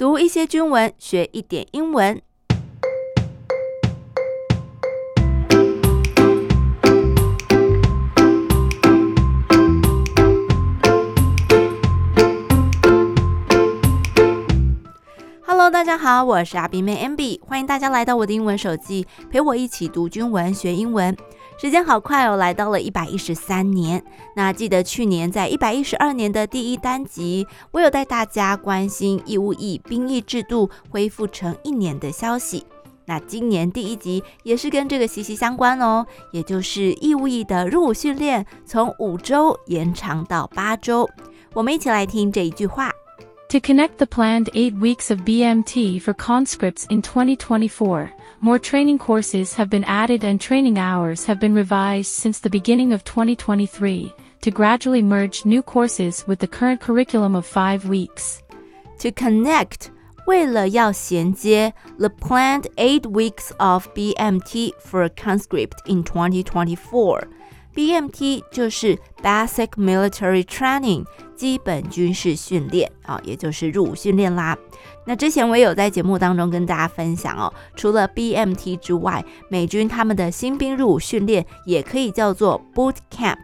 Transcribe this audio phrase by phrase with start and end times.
[0.00, 2.22] 读一些军文，学一点英文。
[15.44, 21.14] Hello，大家好，我是阿比妹 MB，欢迎大家来到我的英文手记，陪我一起读军文学英文。
[21.60, 24.02] 时间好快哦，来到了一百一十三年。
[24.34, 32.64] 那记得去年在一百一十二年的第一单集，我有带大家关心义务役兵役制度恢复成一年的消息。
[33.04, 41.06] 那今年第一集也是跟这个息息相关哦，也就是义务役的入伍训练从五周延长到八周。
[41.52, 42.90] 我们一起来听这一句话。
[43.49, 49.69] To connect the planned eight weeks of BMT for conscripts in 2024, more training courses have
[49.69, 55.01] been added and training hours have been revised since the beginning of 2023 to gradually
[55.01, 58.43] merge new courses with the current curriculum of five weeks.
[58.99, 59.89] To connect,
[60.27, 67.27] 为了要衔接 the planned eight weeks of BMT for conscript in 2024.
[67.74, 71.04] BMT 就是 Basic Military Training，
[71.36, 74.58] 基本军事训练啊，也就是入伍训练啦。
[75.06, 83.38] 那之前我也有在节目当中跟大家分享哦，除了 BMT 之外，美军他们的新兵入伍训练也可以叫做 Boot Camp，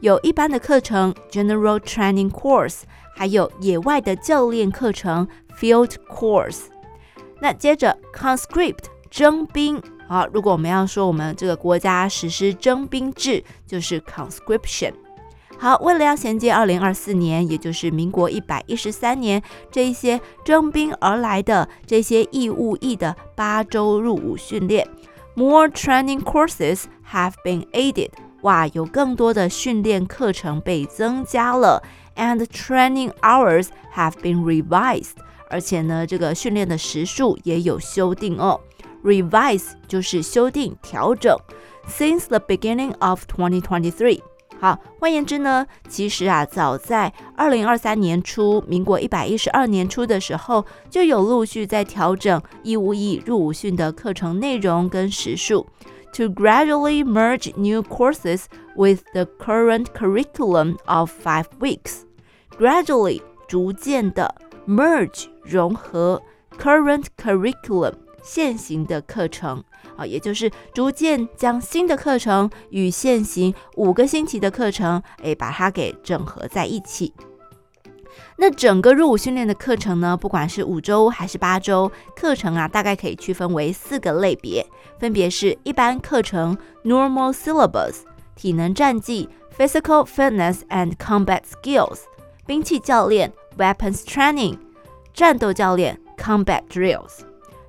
[0.00, 2.80] 有一般的课程 General Training Course，
[3.14, 6.62] 还有野外的教练课程 Field Course。
[7.40, 9.80] 那接着 Conscript 征兵。
[10.08, 14.94] 好，如果我们要说我们这个国家实施征兵制，就是 conscription。
[15.58, 24.88] 好，为了要衔接二零二四年，也就是民国一百一十三年，这一些征兵而来的这些义务役的八周入伍训练
[25.34, 28.10] ，more training courses have been added。
[28.42, 31.82] 哇，有更多的训练课程被增加了
[32.16, 35.16] ，and training hours have been revised。
[35.50, 38.60] 而且呢，这个训练的时数也有修订哦。
[39.03, 41.35] Revise 就是修订、调整。
[41.87, 44.21] Since the beginning of 2023，
[44.59, 55.67] 好，换言之呢，其实啊，早在二零二三年初，民国一百一十二年初的时候，就有陆续在调整义务役入伍训的课程内容跟时数，
[56.13, 58.45] to gradually merge new courses
[58.77, 64.33] with the current curriculum of five weeks。Gradually 逐渐的
[64.65, 66.21] merge 融合
[66.57, 67.95] current curriculum。
[68.22, 69.62] 现行的课程
[69.96, 77.12] 啊，也就是逐渐将新的课程与现行五个星期的课程，诶，把它给整合在一起。
[78.36, 84.64] 那整个入伍训练的课程呢，不管是五周还是八周，课程啊，大概可以区分为四个类别，
[84.98, 87.98] 分别是一般课程 （Normal Syllabus）、
[88.34, 92.00] 体能战绩 （Physical Fitness and Combat Skills）、
[92.46, 94.58] 兵器教练 （Weapons Training）、
[95.12, 97.27] 战斗教练 （Combat Drills）。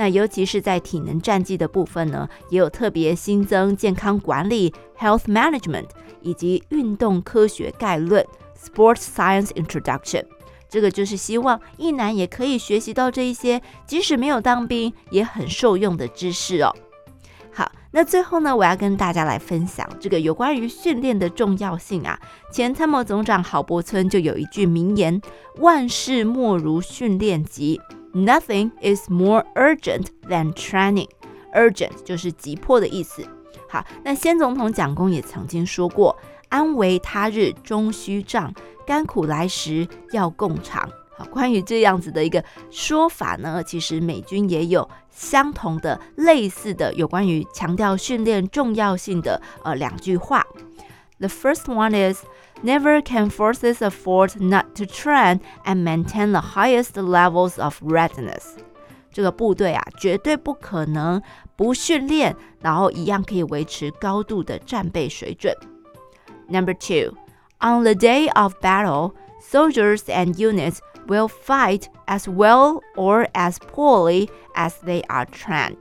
[0.00, 5.90] 那尤其是在体能战绩的部分呢，也有特别新增健康管理 （Health Management）
[6.22, 8.26] 以及运动科学概论
[8.58, 10.24] （Sports Science Introduction）。
[10.70, 16.74] 这个就是希望一男也可以学习到这一些，即使没有当兵也很受用的知识哦。
[17.52, 22.18] 好，那最后呢，我要跟大家来分享这个有关于训练的重要性啊。
[22.50, 25.20] 前参谋总长郝柏村就有一句名言
[25.60, 27.78] ：“万事莫如训练急。”
[28.12, 31.08] Nothing is more urgent than training.
[31.54, 33.24] Urgent 就是急迫的意思。
[33.68, 36.16] 好，那先总统蒋公也曾经说过
[36.50, 38.52] ：“安危他日终须仗，
[38.86, 50.44] 甘苦来时要共尝。”好，关于这样子的一个说法呢，其实美军也有相同的、类似的有关于强调训练重要性的呃两句话。
[51.18, 52.24] The first one is
[52.63, 58.55] never can forces afford not to train and maintain the highest levels of readiness。
[59.11, 61.21] 这个部队啊，绝对不可能
[61.55, 65.55] 不训练，然后一样可以维持高度的战备水准。
[66.49, 67.15] Number two,
[67.59, 74.29] on the day of battle, soldiers and units will fight as well or as poorly
[74.53, 75.77] as they are trained.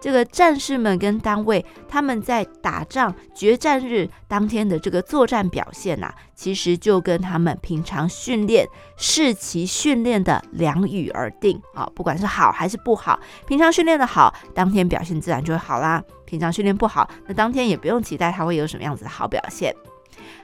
[0.00, 8.66] 这个战士们跟单位，他们在打仗决战日当天的这个作战表现呐、啊，其实就跟他们平常训练、
[8.96, 11.90] 士期训练的良语而定啊。
[11.94, 19.74] 不管是好还是不好，平常训练的好，当天表现自然就会好啦；平常训练不好，那当天也不用期待他会有什么样子的好表现。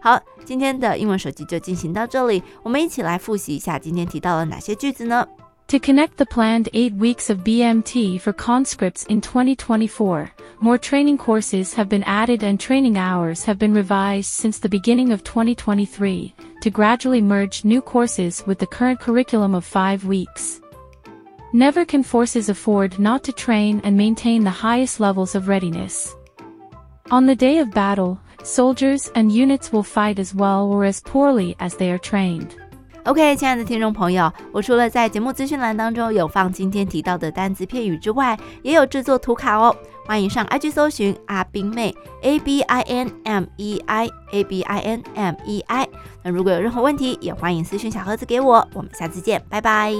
[0.00, 5.26] 好，今天的英文手机就进行到这里，我们一起来复习一下今天提到了哪些句子呢
[5.72, 10.30] ？To connect the planned eight weeks of BMT for conscripts in 2024,
[10.60, 15.12] more training courses have been added and training hours have been revised since the beginning
[15.12, 20.60] of 2023 to gradually merge new courses with the current curriculum of five weeks.
[21.54, 26.14] Never can forces afford not to train and maintain the highest levels of readiness.
[27.10, 31.56] On the day of battle, soldiers and units will fight as well or as poorly
[31.60, 32.61] as they are trained.
[33.04, 39.74] OK，亲爱的听众朋友，我除了在节目资讯栏当中有放今天提到的单字片语之外，也有制作图卡哦。
[40.06, 45.60] 欢迎上 IG 搜寻阿冰妹 A B I N M E I A B I N M E
[45.66, 45.88] I。
[46.22, 48.66] 那如果有任何问题，也欢迎私讯小盒子给我。
[48.72, 49.92] 我们下次见，拜拜。